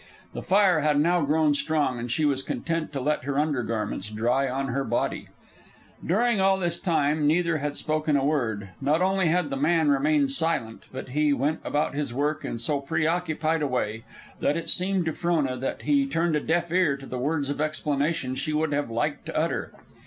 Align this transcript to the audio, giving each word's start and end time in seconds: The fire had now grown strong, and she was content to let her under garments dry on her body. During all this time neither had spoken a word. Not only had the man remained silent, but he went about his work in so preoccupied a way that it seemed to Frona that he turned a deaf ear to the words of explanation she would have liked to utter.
The 0.33 0.41
fire 0.41 0.79
had 0.79 0.99
now 0.99 1.21
grown 1.21 1.53
strong, 1.53 1.99
and 1.99 2.11
she 2.11 2.25
was 2.25 2.41
content 2.41 2.91
to 2.93 2.99
let 2.99 3.23
her 3.25 3.37
under 3.37 3.61
garments 3.61 4.09
dry 4.09 4.49
on 4.49 4.69
her 4.69 4.83
body. 4.83 5.27
During 6.03 6.41
all 6.41 6.57
this 6.57 6.79
time 6.79 7.27
neither 7.27 7.57
had 7.57 7.75
spoken 7.77 8.17
a 8.17 8.25
word. 8.25 8.69
Not 8.81 9.03
only 9.03 9.27
had 9.27 9.51
the 9.51 9.57
man 9.57 9.89
remained 9.91 10.31
silent, 10.31 10.85
but 10.91 11.09
he 11.09 11.33
went 11.33 11.59
about 11.63 11.93
his 11.93 12.15
work 12.15 12.43
in 12.43 12.57
so 12.57 12.79
preoccupied 12.81 13.61
a 13.61 13.67
way 13.67 14.03
that 14.39 14.57
it 14.57 14.69
seemed 14.69 15.05
to 15.05 15.13
Frona 15.13 15.55
that 15.57 15.83
he 15.83 16.07
turned 16.07 16.35
a 16.35 16.39
deaf 16.39 16.71
ear 16.71 16.97
to 16.97 17.05
the 17.05 17.19
words 17.19 17.51
of 17.51 17.61
explanation 17.61 18.33
she 18.33 18.53
would 18.53 18.73
have 18.73 18.89
liked 18.89 19.27
to 19.27 19.37
utter. 19.37 19.71